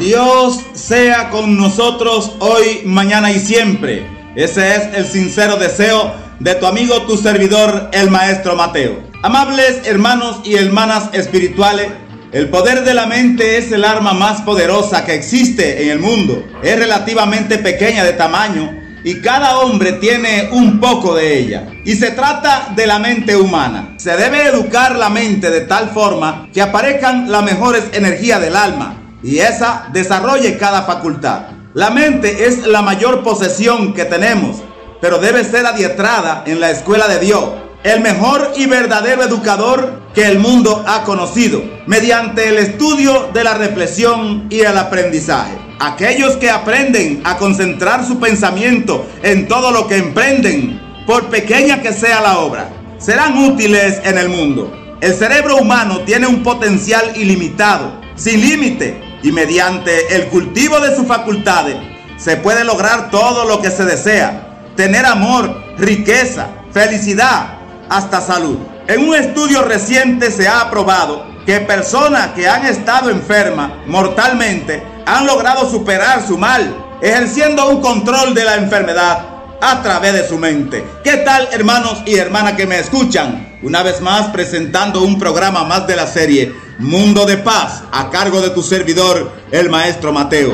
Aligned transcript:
Dios 0.00 0.60
sea 0.72 1.30
con 1.30 1.56
nosotros 1.56 2.32
hoy, 2.40 2.82
mañana 2.84 3.30
y 3.30 3.38
siempre. 3.38 4.06
Ese 4.34 4.74
es 4.74 4.94
el 4.94 5.06
sincero 5.06 5.56
deseo 5.56 6.12
de 6.40 6.54
tu 6.56 6.66
amigo, 6.66 7.02
tu 7.02 7.16
servidor, 7.16 7.90
el 7.92 8.10
maestro 8.10 8.56
Mateo. 8.56 9.00
Amables 9.22 9.82
hermanos 9.86 10.40
y 10.44 10.56
hermanas 10.56 11.10
espirituales, 11.12 11.88
el 12.32 12.48
poder 12.48 12.84
de 12.84 12.94
la 12.94 13.06
mente 13.06 13.58
es 13.58 13.70
el 13.70 13.84
arma 13.84 14.12
más 14.12 14.40
poderosa 14.42 15.04
que 15.04 15.14
existe 15.14 15.84
en 15.84 15.90
el 15.90 15.98
mundo. 16.00 16.42
Es 16.62 16.78
relativamente 16.78 17.58
pequeña 17.58 18.02
de 18.02 18.14
tamaño 18.14 18.79
y 19.04 19.20
cada 19.20 19.58
hombre 19.58 19.94
tiene 19.94 20.48
un 20.52 20.80
poco 20.80 21.14
de 21.14 21.38
ella. 21.38 21.68
Y 21.84 21.94
se 21.94 22.10
trata 22.10 22.72
de 22.74 22.86
la 22.86 22.98
mente 22.98 23.36
humana. 23.36 23.94
Se 23.96 24.16
debe 24.16 24.46
educar 24.46 24.96
la 24.96 25.08
mente 25.08 25.50
de 25.50 25.62
tal 25.62 25.90
forma 25.90 26.48
que 26.52 26.62
aparezcan 26.62 27.30
las 27.30 27.42
mejores 27.42 27.84
energías 27.92 28.40
del 28.40 28.56
alma 28.56 28.96
y 29.22 29.38
esa 29.38 29.88
desarrolle 29.92 30.58
cada 30.58 30.82
facultad. 30.82 31.48
La 31.74 31.90
mente 31.90 32.46
es 32.46 32.66
la 32.66 32.82
mayor 32.82 33.22
posesión 33.22 33.94
que 33.94 34.04
tenemos, 34.04 34.56
pero 35.00 35.18
debe 35.18 35.44
ser 35.44 35.66
adiestrada 35.66 36.42
en 36.46 36.60
la 36.60 36.70
escuela 36.70 37.06
de 37.06 37.20
Dios. 37.20 37.44
El 37.84 38.00
mejor 38.00 38.52
y 38.56 38.66
verdadero 38.66 39.22
educador 39.22 40.00
que 40.14 40.26
el 40.26 40.38
mundo 40.38 40.84
ha 40.86 41.04
conocido, 41.04 41.62
mediante 41.86 42.48
el 42.48 42.58
estudio 42.58 43.30
de 43.32 43.44
la 43.44 43.54
reflexión 43.54 44.46
y 44.50 44.60
el 44.60 44.76
aprendizaje. 44.76 45.59
Aquellos 45.82 46.36
que 46.36 46.50
aprenden 46.50 47.22
a 47.24 47.38
concentrar 47.38 48.06
su 48.06 48.20
pensamiento 48.20 49.06
en 49.22 49.48
todo 49.48 49.70
lo 49.70 49.88
que 49.88 49.96
emprenden, 49.96 50.78
por 51.06 51.30
pequeña 51.30 51.80
que 51.80 51.94
sea 51.94 52.20
la 52.20 52.40
obra, 52.40 52.68
serán 52.98 53.38
útiles 53.38 53.98
en 54.04 54.18
el 54.18 54.28
mundo. 54.28 54.70
El 55.00 55.14
cerebro 55.14 55.56
humano 55.56 56.00
tiene 56.00 56.26
un 56.26 56.42
potencial 56.42 57.12
ilimitado, 57.16 57.98
sin 58.14 58.42
límite, 58.42 59.02
y 59.22 59.32
mediante 59.32 60.14
el 60.16 60.26
cultivo 60.26 60.80
de 60.80 60.94
sus 60.94 61.06
facultades 61.06 61.76
se 62.18 62.36
puede 62.36 62.62
lograr 62.64 63.10
todo 63.10 63.46
lo 63.46 63.62
que 63.62 63.70
se 63.70 63.86
desea. 63.86 64.58
Tener 64.76 65.06
amor, 65.06 65.62
riqueza, 65.78 66.48
felicidad, 66.72 67.54
hasta 67.88 68.20
salud. 68.20 68.58
En 68.86 69.08
un 69.08 69.14
estudio 69.14 69.62
reciente 69.62 70.30
se 70.30 70.46
ha 70.46 70.60
aprobado 70.60 71.24
que 71.46 71.58
personas 71.60 72.32
que 72.32 72.46
han 72.46 72.66
estado 72.66 73.08
enfermas 73.08 73.72
mortalmente 73.86 74.82
han 75.10 75.26
logrado 75.26 75.68
superar 75.68 76.24
su 76.24 76.38
mal, 76.38 76.72
ejerciendo 77.02 77.68
un 77.68 77.80
control 77.80 78.32
de 78.32 78.44
la 78.44 78.54
enfermedad 78.54 79.26
a 79.60 79.82
través 79.82 80.12
de 80.12 80.28
su 80.28 80.38
mente. 80.38 80.84
¿Qué 81.02 81.16
tal 81.18 81.48
hermanos 81.50 82.02
y 82.06 82.14
hermanas 82.14 82.52
que 82.52 82.66
me 82.66 82.78
escuchan? 82.78 83.58
Una 83.62 83.82
vez 83.82 84.00
más 84.00 84.28
presentando 84.28 85.02
un 85.02 85.18
programa 85.18 85.64
más 85.64 85.88
de 85.88 85.96
la 85.96 86.06
serie 86.06 86.54
Mundo 86.78 87.26
de 87.26 87.38
Paz 87.38 87.82
a 87.90 88.08
cargo 88.08 88.40
de 88.40 88.50
tu 88.50 88.62
servidor, 88.62 89.32
el 89.50 89.68
maestro 89.68 90.12
Mateo. 90.12 90.52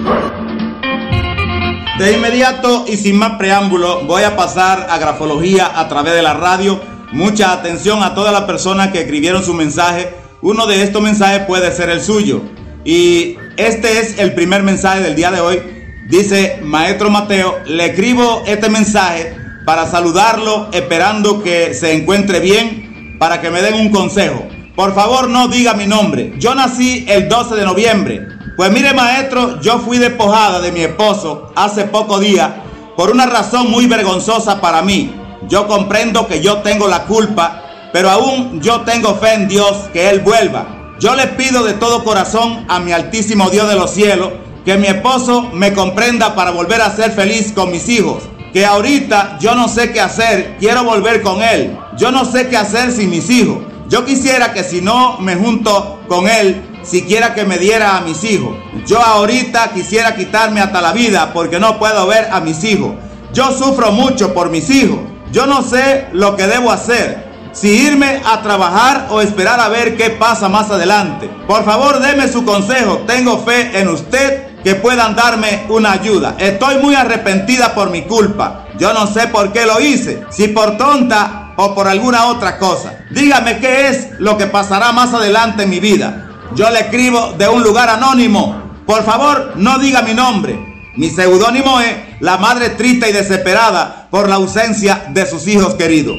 De 1.98 2.12
inmediato 2.12 2.84
y 2.86 2.96
sin 2.96 3.18
más 3.18 3.36
preámbulo, 3.38 4.02
voy 4.02 4.22
a 4.22 4.36
pasar 4.36 4.86
a 4.90 4.98
grafología 4.98 5.80
a 5.80 5.88
través 5.88 6.12
de 6.14 6.22
la 6.22 6.34
radio. 6.34 6.78
Mucha 7.16 7.50
atención 7.52 8.02
a 8.02 8.14
todas 8.14 8.30
las 8.30 8.42
personas 8.42 8.88
que 8.88 9.00
escribieron 9.00 9.42
su 9.42 9.54
mensaje. 9.54 10.12
Uno 10.42 10.66
de 10.66 10.82
estos 10.82 11.00
mensajes 11.00 11.46
puede 11.46 11.72
ser 11.72 11.88
el 11.88 12.02
suyo. 12.02 12.42
Y 12.84 13.38
este 13.56 14.00
es 14.00 14.18
el 14.18 14.34
primer 14.34 14.62
mensaje 14.62 15.00
del 15.00 15.14
día 15.14 15.30
de 15.30 15.40
hoy. 15.40 15.62
Dice, 16.10 16.60
Maestro 16.62 17.08
Mateo, 17.08 17.56
le 17.64 17.86
escribo 17.86 18.42
este 18.46 18.68
mensaje 18.68 19.34
para 19.64 19.86
saludarlo, 19.86 20.68
esperando 20.72 21.42
que 21.42 21.72
se 21.72 21.94
encuentre 21.94 22.40
bien, 22.40 23.16
para 23.18 23.40
que 23.40 23.48
me 23.48 23.62
den 23.62 23.76
un 23.76 23.90
consejo. 23.90 24.46
Por 24.74 24.94
favor, 24.94 25.30
no 25.30 25.48
diga 25.48 25.72
mi 25.72 25.86
nombre. 25.86 26.34
Yo 26.38 26.54
nací 26.54 27.06
el 27.08 27.30
12 27.30 27.54
de 27.54 27.64
noviembre. 27.64 28.28
Pues 28.58 28.70
mire, 28.70 28.92
maestro, 28.92 29.58
yo 29.62 29.78
fui 29.78 29.96
despojada 29.96 30.60
de 30.60 30.70
mi 30.70 30.80
esposo 30.80 31.50
hace 31.56 31.84
poco 31.84 32.18
día 32.18 32.62
por 32.94 33.10
una 33.10 33.24
razón 33.24 33.70
muy 33.70 33.86
vergonzosa 33.86 34.60
para 34.60 34.82
mí. 34.82 35.14
Yo 35.48 35.66
comprendo 35.66 36.26
que 36.26 36.40
yo 36.40 36.58
tengo 36.58 36.88
la 36.88 37.04
culpa, 37.04 37.62
pero 37.92 38.10
aún 38.10 38.60
yo 38.60 38.80
tengo 38.82 39.14
fe 39.14 39.34
en 39.34 39.48
Dios 39.48 39.88
que 39.92 40.10
Él 40.10 40.20
vuelva. 40.20 40.94
Yo 40.98 41.14
le 41.14 41.26
pido 41.28 41.62
de 41.62 41.74
todo 41.74 42.04
corazón 42.04 42.64
a 42.68 42.80
mi 42.80 42.92
altísimo 42.92 43.50
Dios 43.50 43.68
de 43.68 43.74
los 43.74 43.90
cielos 43.90 44.30
que 44.66 44.76
mi 44.76 44.88
esposo 44.88 45.50
me 45.52 45.72
comprenda 45.72 46.34
para 46.34 46.50
volver 46.50 46.80
a 46.80 46.90
ser 46.90 47.12
feliz 47.12 47.52
con 47.54 47.70
mis 47.70 47.88
hijos. 47.88 48.24
Que 48.52 48.66
ahorita 48.66 49.38
yo 49.38 49.54
no 49.54 49.68
sé 49.68 49.92
qué 49.92 50.00
hacer, 50.00 50.56
quiero 50.58 50.82
volver 50.82 51.22
con 51.22 51.40
Él. 51.40 51.78
Yo 51.96 52.10
no 52.10 52.24
sé 52.24 52.48
qué 52.48 52.56
hacer 52.56 52.90
sin 52.90 53.10
mis 53.10 53.30
hijos. 53.30 53.58
Yo 53.88 54.04
quisiera 54.04 54.52
que 54.52 54.64
si 54.64 54.80
no 54.80 55.18
me 55.18 55.36
junto 55.36 56.00
con 56.08 56.28
Él, 56.28 56.60
siquiera 56.82 57.32
que 57.32 57.44
me 57.44 57.58
diera 57.58 57.96
a 57.96 58.00
mis 58.00 58.24
hijos. 58.24 58.56
Yo 58.86 59.00
ahorita 59.00 59.70
quisiera 59.72 60.16
quitarme 60.16 60.60
hasta 60.60 60.80
la 60.80 60.92
vida 60.92 61.32
porque 61.32 61.60
no 61.60 61.78
puedo 61.78 62.04
ver 62.08 62.28
a 62.32 62.40
mis 62.40 62.64
hijos. 62.64 62.94
Yo 63.32 63.56
sufro 63.56 63.92
mucho 63.92 64.34
por 64.34 64.50
mis 64.50 64.68
hijos. 64.70 64.98
Yo 65.36 65.44
no 65.44 65.62
sé 65.62 66.06
lo 66.14 66.34
que 66.34 66.46
debo 66.46 66.72
hacer. 66.72 67.50
Si 67.52 67.68
irme 67.68 68.22
a 68.24 68.40
trabajar 68.40 69.08
o 69.10 69.20
esperar 69.20 69.60
a 69.60 69.68
ver 69.68 69.94
qué 69.94 70.08
pasa 70.08 70.48
más 70.48 70.70
adelante. 70.70 71.28
Por 71.46 71.62
favor, 71.62 72.00
deme 72.00 72.26
su 72.26 72.42
consejo. 72.42 73.02
Tengo 73.06 73.44
fe 73.44 73.78
en 73.78 73.88
usted 73.88 74.62
que 74.64 74.76
puedan 74.76 75.14
darme 75.14 75.66
una 75.68 75.92
ayuda. 75.92 76.36
Estoy 76.38 76.78
muy 76.78 76.94
arrepentida 76.94 77.74
por 77.74 77.90
mi 77.90 78.04
culpa. 78.04 78.64
Yo 78.78 78.94
no 78.94 79.06
sé 79.06 79.28
por 79.28 79.52
qué 79.52 79.66
lo 79.66 79.78
hice. 79.78 80.24
Si 80.30 80.48
por 80.48 80.78
tonta 80.78 81.52
o 81.58 81.74
por 81.74 81.86
alguna 81.86 82.28
otra 82.28 82.56
cosa. 82.56 82.94
Dígame 83.10 83.58
qué 83.58 83.88
es 83.88 84.12
lo 84.18 84.38
que 84.38 84.46
pasará 84.46 84.92
más 84.92 85.12
adelante 85.12 85.64
en 85.64 85.68
mi 85.68 85.80
vida. 85.80 86.30
Yo 86.54 86.70
le 86.70 86.80
escribo 86.80 87.34
de 87.36 87.46
un 87.46 87.62
lugar 87.62 87.90
anónimo. 87.90 88.72
Por 88.86 89.04
favor, 89.04 89.52
no 89.56 89.78
diga 89.80 90.00
mi 90.00 90.14
nombre. 90.14 90.58
Mi 90.96 91.10
seudónimo 91.10 91.78
es 91.80 91.94
la 92.20 92.38
madre 92.38 92.70
triste 92.70 93.10
y 93.10 93.12
desesperada 93.12 94.05
por 94.16 94.30
la 94.30 94.36
ausencia 94.36 95.08
de 95.10 95.26
sus 95.26 95.46
hijos 95.46 95.74
queridos. 95.74 96.16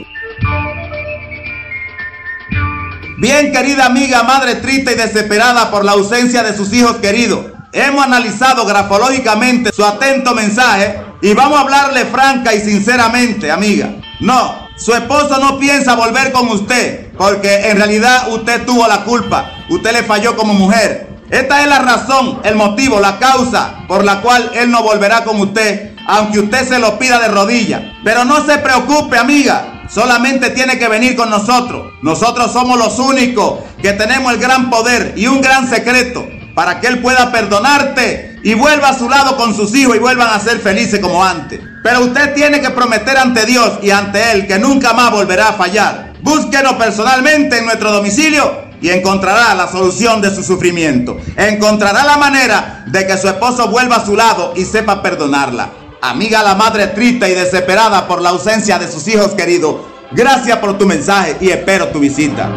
Bien, 3.18 3.52
querida 3.52 3.88
amiga, 3.88 4.22
madre 4.22 4.54
triste 4.54 4.92
y 4.92 4.96
desesperada 4.96 5.72
por 5.72 5.84
la 5.84 5.94
ausencia 5.94 6.44
de 6.44 6.56
sus 6.56 6.72
hijos 6.74 6.98
queridos. 6.98 7.48
Hemos 7.74 8.06
analizado 8.06 8.68
grafológicamente 8.68 9.74
su 9.74 9.84
atento 9.84 10.36
mensaje 10.36 11.02
y 11.24 11.34
vamos 11.34 11.58
a 11.58 11.62
hablarle 11.62 12.06
franca 12.06 12.54
y 12.54 12.62
sinceramente, 12.62 13.50
amiga. 13.50 13.96
No, 14.20 14.68
su 14.78 14.94
esposo 14.94 15.40
no 15.40 15.58
piensa 15.58 15.96
volver 15.96 16.32
con 16.32 16.50
usted 16.50 17.12
porque 17.18 17.72
en 17.72 17.78
realidad 17.78 18.32
usted 18.32 18.64
tuvo 18.64 18.88
la 18.88 19.06
culpa. 19.06 19.54
Usted 19.70 19.92
le 19.92 20.04
falló 20.04 20.36
como 20.36 20.54
mujer. 20.54 21.18
Esta 21.32 21.64
es 21.64 21.68
la 21.68 21.80
razón, 21.80 22.42
el 22.44 22.54
motivo, 22.54 23.00
la 23.00 23.18
causa 23.18 23.80
por 23.88 24.06
la 24.06 24.22
cual 24.22 24.52
él 24.54 24.70
no 24.70 24.84
volverá 24.84 25.24
con 25.24 25.42
usted, 25.42 25.97
aunque 26.08 26.40
usted 26.40 26.68
se 26.68 26.80
lo 26.80 26.98
pida 26.98 27.20
de 27.20 27.28
rodillas. 27.28 27.84
Pero 28.04 28.26
no 28.26 28.46
se 28.46 28.58
preocupe, 28.58 29.18
amiga. 29.18 29.84
Solamente 29.90 30.50
tiene 30.50 30.80
que 30.80 30.88
venir 30.88 31.16
con 31.16 31.30
nosotros. 31.30 31.94
Nosotros 32.02 32.52
somos 32.52 32.78
los 32.78 32.98
únicos 33.00 33.60
que 33.82 33.94
tenemos 33.94 34.34
el 34.34 34.40
gran 34.40 34.70
poder 34.70 35.14
y 35.16 35.28
un 35.28 35.42
gran 35.42 35.70
secreto 35.70 36.28
para 36.56 36.80
que 36.80 36.88
Él 36.88 37.00
pueda 37.00 37.32
perdonarte 37.32 38.40
y 38.44 38.54
vuelva 38.54 38.90
a 38.90 38.98
su 38.98 39.10
lado 39.10 39.38
con 39.38 39.56
sus 39.56 39.76
hijos 39.76 39.96
y 39.96 40.00
vuelvan 40.00 40.30
a 40.30 40.40
ser 40.40 40.60
felices 40.60 41.00
como 41.00 41.24
antes. 41.24 41.62
Pero 41.84 42.02
usted 42.02 42.34
tiene 42.34 42.60
que 42.60 42.72
prometer 42.72 43.18
ante 43.18 43.46
Dios 43.46 43.80
y 43.82 43.92
ante 43.92 44.32
Él 44.32 44.48
que 44.48 44.60
nunca 44.60 44.94
más 44.94 45.12
volverá 45.12 45.50
a 45.50 45.54
fallar. 45.54 46.14
Búsquenos 46.22 46.74
personalmente 46.74 47.60
en 47.60 47.66
nuestro 47.66 47.92
domicilio 47.92 48.68
y 48.82 48.90
encontrará 48.90 49.56
la 49.56 49.68
solución 49.68 50.22
de 50.22 50.34
su 50.34 50.44
sufrimiento. 50.44 51.18
Encontrará 51.36 52.04
la 52.04 52.18
manera 52.18 52.84
de 52.88 53.08
que 53.08 53.18
su 53.18 53.28
esposo 53.28 53.70
vuelva 53.70 53.98
a 53.98 54.06
su 54.06 54.16
lado 54.16 54.54
y 54.56 54.66
sepa 54.66 55.02
perdonarla. 55.02 55.70
Amiga 56.02 56.44
la 56.44 56.54
madre 56.54 56.88
triste 56.88 57.28
y 57.28 57.34
desesperada 57.34 58.08
por 58.08 58.22
la 58.22 58.30
ausencia 58.30 58.78
de 58.78 58.88
sus 58.88 59.08
hijos 59.08 59.34
queridos, 59.34 59.78
gracias 60.12 60.58
por 60.60 60.78
tu 60.78 60.86
mensaje 60.86 61.36
y 61.42 61.50
espero 61.50 61.88
tu 61.88 62.00
visita. 62.00 62.50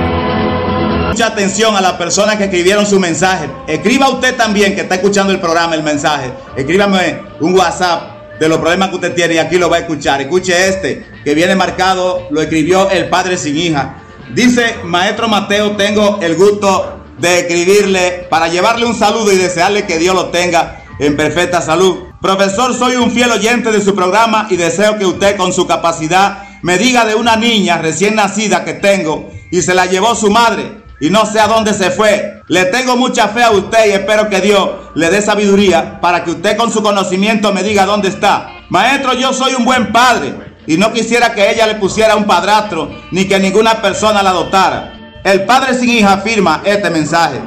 Mucha 1.11 1.27
atención 1.27 1.75
a 1.75 1.81
las 1.81 1.93
personas 1.95 2.37
que 2.37 2.45
escribieron 2.45 2.85
su 2.85 2.97
mensaje. 2.97 3.49
Escriba 3.67 4.07
usted 4.07 4.37
también 4.37 4.75
que 4.75 4.79
está 4.79 4.95
escuchando 4.95 5.33
el 5.33 5.41
programa, 5.41 5.75
el 5.75 5.83
mensaje. 5.83 6.31
Escríbame 6.55 7.19
un 7.41 7.53
WhatsApp 7.53 8.39
de 8.39 8.47
los 8.47 8.59
problemas 8.59 8.87
que 8.87 8.95
usted 8.95 9.13
tiene 9.13 9.33
y 9.33 9.37
aquí 9.37 9.57
lo 9.57 9.69
va 9.69 9.75
a 9.75 9.79
escuchar. 9.79 10.21
Escuche 10.21 10.69
este, 10.69 11.05
que 11.25 11.35
viene 11.35 11.53
marcado, 11.53 12.29
lo 12.31 12.41
escribió 12.41 12.89
el 12.91 13.09
padre 13.09 13.35
sin 13.35 13.57
hija. 13.57 13.97
Dice, 14.33 14.77
maestro 14.85 15.27
Mateo, 15.27 15.75
tengo 15.75 16.19
el 16.21 16.37
gusto 16.37 17.03
de 17.19 17.39
escribirle 17.41 18.27
para 18.29 18.47
llevarle 18.47 18.85
un 18.85 18.95
saludo 18.95 19.33
y 19.33 19.35
desearle 19.35 19.85
que 19.85 19.97
Dios 19.99 20.15
lo 20.15 20.27
tenga 20.27 20.81
en 20.97 21.17
perfecta 21.17 21.61
salud. 21.61 22.05
Profesor, 22.21 22.73
soy 22.73 22.95
un 22.95 23.11
fiel 23.11 23.31
oyente 23.31 23.69
de 23.73 23.81
su 23.81 23.93
programa 23.93 24.47
y 24.49 24.55
deseo 24.55 24.97
que 24.97 25.05
usted 25.05 25.35
con 25.35 25.51
su 25.51 25.67
capacidad 25.67 26.43
me 26.61 26.77
diga 26.77 27.03
de 27.03 27.15
una 27.15 27.35
niña 27.35 27.79
recién 27.79 28.15
nacida 28.15 28.63
que 28.63 28.75
tengo 28.75 29.29
y 29.51 29.61
se 29.61 29.73
la 29.73 29.87
llevó 29.87 30.15
su 30.15 30.31
madre 30.31 30.80
y 31.01 31.09
no 31.09 31.25
sé 31.25 31.39
a 31.39 31.47
dónde 31.47 31.73
se 31.73 31.89
fue. 31.89 32.43
Le 32.47 32.65
tengo 32.65 32.95
mucha 32.95 33.27
fe 33.29 33.43
a 33.43 33.49
usted 33.51 33.87
y 33.87 33.91
espero 33.91 34.29
que 34.29 34.39
Dios 34.39 34.69
le 34.93 35.09
dé 35.09 35.21
sabiduría 35.21 35.99
para 35.99 36.23
que 36.23 36.31
usted 36.31 36.55
con 36.55 36.71
su 36.71 36.83
conocimiento 36.83 37.51
me 37.51 37.63
diga 37.63 37.87
dónde 37.87 38.07
está. 38.07 38.51
Maestro, 38.69 39.13
yo 39.13 39.33
soy 39.33 39.55
un 39.55 39.65
buen 39.65 39.91
padre 39.91 40.35
y 40.67 40.77
no 40.77 40.93
quisiera 40.93 41.33
que 41.33 41.49
ella 41.51 41.65
le 41.65 41.75
pusiera 41.75 42.15
un 42.15 42.25
padrastro 42.25 42.91
ni 43.09 43.25
que 43.25 43.39
ninguna 43.39 43.81
persona 43.81 44.21
la 44.21 44.29
adoptara. 44.29 44.93
El 45.23 45.45
padre 45.45 45.73
sin 45.73 45.89
hija 45.89 46.19
firma 46.19 46.61
este 46.63 46.89
mensaje. 46.91 47.41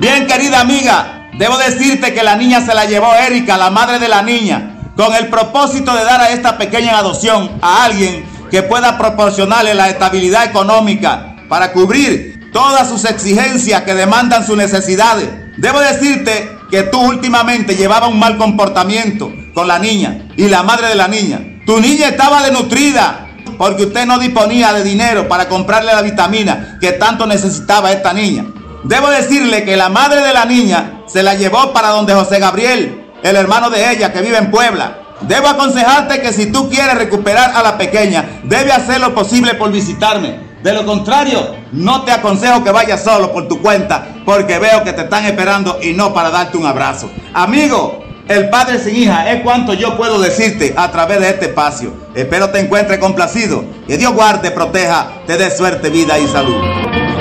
Bien, 0.00 0.26
querida 0.26 0.60
amiga, 0.60 1.28
debo 1.38 1.56
decirte 1.58 2.12
que 2.12 2.24
la 2.24 2.34
niña 2.34 2.60
se 2.60 2.74
la 2.74 2.86
llevó 2.86 3.14
Erika, 3.14 3.56
la 3.56 3.70
madre 3.70 4.00
de 4.00 4.08
la 4.08 4.22
niña, 4.22 4.90
con 4.96 5.14
el 5.14 5.28
propósito 5.28 5.94
de 5.94 6.04
dar 6.04 6.20
a 6.20 6.30
esta 6.30 6.58
pequeña 6.58 6.98
adopción 6.98 7.52
a 7.62 7.84
alguien 7.84 8.33
que 8.54 8.62
pueda 8.62 8.96
proporcionarle 8.96 9.74
la 9.74 9.88
estabilidad 9.88 10.44
económica 10.44 11.34
para 11.48 11.72
cubrir 11.72 12.50
todas 12.52 12.88
sus 12.88 13.04
exigencias 13.04 13.82
que 13.82 13.94
demandan 13.94 14.46
sus 14.46 14.56
necesidades. 14.56 15.28
Debo 15.56 15.80
decirte 15.80 16.56
que 16.70 16.84
tú 16.84 17.00
últimamente 17.00 17.74
llevaba 17.74 18.06
un 18.06 18.16
mal 18.16 18.38
comportamiento 18.38 19.32
con 19.54 19.66
la 19.66 19.80
niña 19.80 20.28
y 20.36 20.48
la 20.48 20.62
madre 20.62 20.86
de 20.86 20.94
la 20.94 21.08
niña. 21.08 21.40
Tu 21.66 21.80
niña 21.80 22.06
estaba 22.06 22.44
desnutrida 22.44 23.26
porque 23.58 23.86
usted 23.86 24.06
no 24.06 24.20
disponía 24.20 24.72
de 24.72 24.84
dinero 24.84 25.26
para 25.26 25.48
comprarle 25.48 25.92
la 25.92 26.02
vitamina 26.02 26.78
que 26.80 26.92
tanto 26.92 27.26
necesitaba 27.26 27.90
esta 27.90 28.12
niña. 28.12 28.44
Debo 28.84 29.10
decirle 29.10 29.64
que 29.64 29.76
la 29.76 29.88
madre 29.88 30.20
de 30.20 30.32
la 30.32 30.44
niña 30.44 31.00
se 31.08 31.24
la 31.24 31.34
llevó 31.34 31.72
para 31.72 31.88
donde 31.88 32.14
José 32.14 32.38
Gabriel, 32.38 33.04
el 33.20 33.34
hermano 33.34 33.68
de 33.68 33.90
ella 33.90 34.12
que 34.12 34.22
vive 34.22 34.38
en 34.38 34.52
Puebla. 34.52 34.98
Debo 35.28 35.48
aconsejarte 35.48 36.20
que 36.20 36.32
si 36.32 36.52
tú 36.52 36.68
quieres 36.68 36.94
recuperar 36.94 37.52
a 37.54 37.62
la 37.62 37.78
pequeña, 37.78 38.40
debe 38.44 38.72
hacer 38.72 39.00
lo 39.00 39.14
posible 39.14 39.54
por 39.54 39.72
visitarme. 39.72 40.54
De 40.62 40.72
lo 40.72 40.86
contrario, 40.86 41.56
no 41.72 42.04
te 42.04 42.12
aconsejo 42.12 42.64
que 42.64 42.70
vayas 42.70 43.04
solo 43.04 43.32
por 43.32 43.48
tu 43.48 43.60
cuenta, 43.60 44.06
porque 44.24 44.58
veo 44.58 44.82
que 44.82 44.92
te 44.92 45.02
están 45.02 45.26
esperando 45.26 45.78
y 45.82 45.92
no 45.92 46.14
para 46.14 46.30
darte 46.30 46.56
un 46.56 46.66
abrazo. 46.66 47.10
Amigo, 47.34 48.02
el 48.28 48.48
padre 48.48 48.78
sin 48.78 48.96
hija 48.96 49.30
es 49.30 49.42
cuanto 49.42 49.74
yo 49.74 49.98
puedo 49.98 50.18
decirte 50.18 50.72
a 50.76 50.90
través 50.90 51.20
de 51.20 51.28
este 51.28 51.46
espacio. 51.46 51.92
Espero 52.14 52.48
te 52.48 52.60
encuentres 52.60 52.98
complacido. 52.98 53.62
Que 53.86 53.98
Dios 53.98 54.14
guarde, 54.14 54.50
proteja, 54.50 55.08
te 55.26 55.36
dé 55.36 55.50
suerte, 55.50 55.90
vida 55.90 56.18
y 56.18 56.26
salud. 56.28 56.56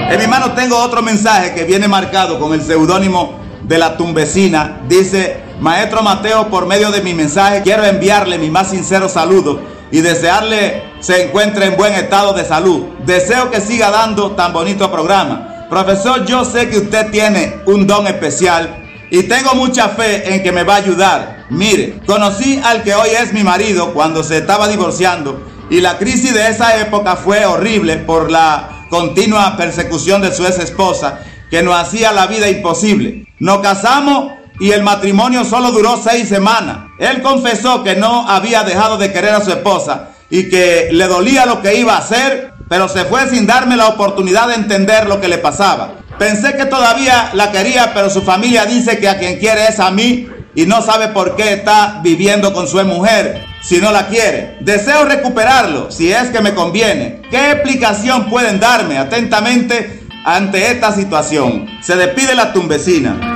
En 0.10 0.18
mi 0.18 0.28
mano 0.28 0.54
tengo 0.54 0.78
otro 0.78 1.02
mensaje 1.02 1.54
que 1.54 1.66
viene 1.66 1.90
marcado 1.90 2.40
con 2.40 2.54
el 2.54 2.62
seudónimo 2.62 3.38
de 3.64 3.78
la 3.78 3.98
tumbecina. 3.98 4.80
Dice, 4.88 5.43
Maestro 5.60 6.02
Mateo, 6.02 6.50
por 6.50 6.66
medio 6.66 6.92
de 6.92 7.02
mi 7.02 7.14
mensaje 7.14 7.62
quiero 7.64 7.86
enviarle 7.86 8.38
mi 8.38 8.50
más 8.50 8.70
sincero 8.70 9.08
saludo 9.08 9.62
y 9.92 10.02
desearle 10.02 10.84
se 11.00 11.26
encuentre 11.26 11.66
en 11.68 11.78
buen 11.78 11.94
estado 11.94 12.34
de 12.34 12.44
salud. 12.44 12.86
Deseo 13.06 13.52
que 13.52 13.62
siga 13.62 13.92
dando 13.92 14.32
tan 14.32 14.52
bonito 14.54 14.92
programa. 14.92 15.68
Profesor, 15.70 16.26
yo 16.26 16.44
sé 16.44 16.70
que 16.70 16.80
usted 16.80 17.12
tiene 17.12 17.62
un 17.66 17.86
don 17.86 18.08
especial 18.08 18.84
y 19.12 19.24
tengo 19.24 19.54
mucha 19.54 19.90
fe 19.90 20.34
en 20.34 20.42
que 20.42 20.52
me 20.52 20.64
va 20.64 20.76
a 20.76 20.78
ayudar. 20.78 21.46
Mire, 21.50 22.00
conocí 22.06 22.60
al 22.64 22.84
que 22.84 22.96
hoy 22.96 23.10
es 23.10 23.34
mi 23.34 23.44
marido 23.44 23.94
cuando 23.94 24.24
se 24.24 24.38
estaba 24.40 24.68
divorciando 24.68 25.40
y 25.70 25.82
la 25.82 25.98
crisis 25.98 26.34
de 26.34 26.48
esa 26.48 26.80
época 26.80 27.16
fue 27.16 27.46
horrible 27.46 27.98
por 27.98 28.32
la 28.32 28.88
continua 28.90 29.56
persecución 29.56 30.22
de 30.22 30.34
su 30.34 30.46
ex 30.46 30.60
esposa 30.60 31.20
que 31.50 31.62
nos 31.62 31.76
hacía 31.76 32.12
la 32.12 32.28
vida 32.28 32.50
imposible. 32.50 33.28
Nos 33.40 33.60
casamos 33.60 34.34
y 34.60 34.72
el 34.72 34.84
matrimonio 34.84 35.44
solo 35.44 35.72
duró 35.72 36.00
seis 36.02 36.30
semanas. 36.30 36.90
Él 37.00 37.22
confesó 37.22 37.84
que 37.84 37.96
no 37.96 38.28
había 38.30 38.64
dejado 38.64 38.98
de 38.98 39.12
querer 39.12 39.34
a 39.34 39.42
su 39.42 39.52
esposa 39.52 40.10
y 40.30 40.50
que 40.50 40.90
le 40.92 41.08
dolía 41.08 41.46
lo 41.46 41.62
que 41.62 41.76
iba 41.76 41.96
a 41.96 42.00
hacer, 42.00 42.54
pero 42.70 42.88
se 42.88 43.06
fue 43.06 43.30
sin 43.30 43.46
darme 43.46 43.76
la 43.76 43.88
oportunidad 43.88 44.48
de 44.48 44.56
entender 44.56 45.08
lo 45.08 45.20
que 45.20 45.28
le 45.28 45.38
pasaba. 45.38 45.96
Pensé 46.18 46.56
que 46.56 46.66
todavía 46.66 47.32
la 47.34 47.52
quería, 47.52 47.94
pero 47.94 48.10
su 48.10 48.22
familia 48.22 48.66
dice 48.66 49.00
que 49.00 49.10
a 49.10 49.18
quien 49.18 49.40
quiere 49.40 49.68
es 49.68 49.80
a 49.80 49.92
mí 49.92 50.28
y 50.56 50.66
no 50.66 50.82
sabe 50.82 51.10
por 51.10 51.36
qué 51.36 51.54
está 51.54 52.00
viviendo 52.04 52.54
con 52.54 52.68
su 52.68 52.84
mujer 52.86 53.44
si 53.62 53.80
no 53.80 53.92
la 53.92 54.08
quiere. 54.08 54.58
Deseo 54.62 55.06
recuperarlo 55.06 55.90
si 55.92 56.12
es 56.12 56.30
que 56.30 56.42
me 56.42 56.54
conviene. 56.54 57.22
¿Qué 57.30 57.52
explicación 57.52 58.30
pueden 58.30 58.60
darme 58.60 58.98
atentamente 58.98 60.04
ante 60.26 60.72
esta 60.72 60.92
situación? 60.92 61.68
Se 61.82 61.96
despide 61.96 62.36
la 62.36 62.54
tumbecina. 62.54 63.33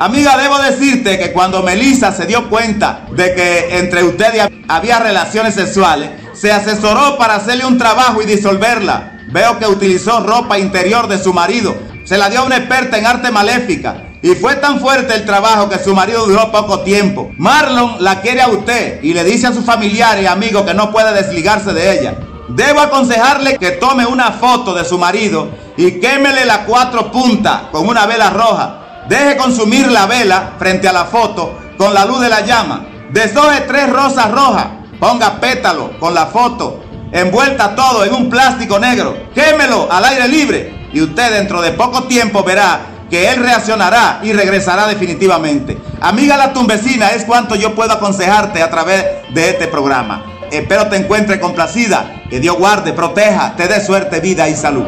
Amiga, 0.00 0.38
debo 0.38 0.58
decirte 0.58 1.18
que 1.18 1.30
cuando 1.30 1.62
Melissa 1.62 2.10
se 2.10 2.24
dio 2.24 2.48
cuenta 2.48 3.04
de 3.10 3.34
que 3.34 3.76
entre 3.76 4.02
ustedes 4.02 4.48
había 4.66 4.98
relaciones 4.98 5.54
sexuales, 5.54 6.08
se 6.32 6.50
asesoró 6.50 7.18
para 7.18 7.34
hacerle 7.34 7.66
un 7.66 7.76
trabajo 7.76 8.22
y 8.22 8.24
disolverla. 8.24 9.18
Veo 9.30 9.58
que 9.58 9.66
utilizó 9.66 10.20
ropa 10.20 10.58
interior 10.58 11.06
de 11.06 11.22
su 11.22 11.34
marido. 11.34 11.76
Se 12.06 12.16
la 12.16 12.30
dio 12.30 12.40
a 12.40 12.44
una 12.44 12.56
experta 12.56 12.96
en 12.96 13.04
arte 13.04 13.30
maléfica. 13.30 14.06
Y 14.22 14.30
fue 14.36 14.56
tan 14.56 14.80
fuerte 14.80 15.14
el 15.14 15.26
trabajo 15.26 15.68
que 15.68 15.78
su 15.78 15.94
marido 15.94 16.24
duró 16.24 16.50
poco 16.50 16.80
tiempo. 16.80 17.30
Marlon 17.36 18.02
la 18.02 18.22
quiere 18.22 18.40
a 18.40 18.48
usted 18.48 19.02
y 19.02 19.12
le 19.12 19.22
dice 19.22 19.48
a 19.48 19.52
sus 19.52 19.66
familiares 19.66 20.24
y 20.24 20.26
amigos 20.26 20.62
que 20.62 20.72
no 20.72 20.92
puede 20.92 21.12
desligarse 21.12 21.74
de 21.74 22.00
ella. 22.00 22.14
Debo 22.48 22.80
aconsejarle 22.80 23.58
que 23.58 23.72
tome 23.72 24.06
una 24.06 24.32
foto 24.32 24.72
de 24.72 24.86
su 24.86 24.96
marido 24.96 25.50
y 25.76 26.00
quémele 26.00 26.46
las 26.46 26.60
cuatro 26.60 27.12
puntas 27.12 27.64
con 27.70 27.86
una 27.86 28.06
vela 28.06 28.30
roja 28.30 28.79
Deje 29.10 29.36
consumir 29.36 29.90
la 29.90 30.06
vela 30.06 30.52
frente 30.56 30.86
a 30.86 30.92
la 30.92 31.04
foto 31.04 31.58
con 31.76 31.92
la 31.92 32.04
luz 32.04 32.20
de 32.20 32.28
la 32.28 32.42
llama. 32.42 32.86
Deshoje 33.12 33.62
tres 33.62 33.90
rosas 33.90 34.30
rojas. 34.30 34.66
Ponga 35.00 35.40
pétalo 35.40 35.98
con 35.98 36.14
la 36.14 36.26
foto. 36.26 36.84
Envuelta 37.10 37.74
todo 37.74 38.04
en 38.04 38.14
un 38.14 38.30
plástico 38.30 38.78
negro. 38.78 39.16
Quémelo 39.34 39.90
al 39.90 40.04
aire 40.04 40.28
libre. 40.28 40.88
Y 40.92 41.02
usted 41.02 41.32
dentro 41.32 41.60
de 41.60 41.72
poco 41.72 42.04
tiempo 42.04 42.44
verá 42.44 42.82
que 43.10 43.32
él 43.32 43.42
reaccionará 43.42 44.20
y 44.22 44.32
regresará 44.32 44.86
definitivamente. 44.86 45.76
Amiga 46.00 46.36
la 46.36 46.52
tumbecina, 46.52 47.08
es 47.08 47.24
cuanto 47.24 47.56
yo 47.56 47.74
puedo 47.74 47.92
aconsejarte 47.92 48.62
a 48.62 48.70
través 48.70 49.04
de 49.34 49.50
este 49.50 49.66
programa. 49.66 50.24
Espero 50.52 50.86
te 50.86 50.94
encuentre 50.94 51.40
complacida. 51.40 52.22
Que 52.30 52.38
Dios 52.38 52.56
guarde, 52.56 52.92
proteja, 52.92 53.56
te 53.56 53.66
dé 53.66 53.84
suerte, 53.84 54.20
vida 54.20 54.48
y 54.48 54.54
salud. 54.54 54.84